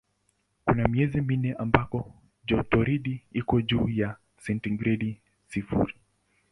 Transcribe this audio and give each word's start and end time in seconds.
Kuna 0.65 0.87
miezi 0.87 1.21
minne 1.21 1.53
ambako 1.53 2.13
jotoridi 2.47 3.23
iko 3.31 3.61
juu 3.61 3.89
ya 3.89 4.15
sentigredi 4.37 5.21
sifuri. 5.47 5.93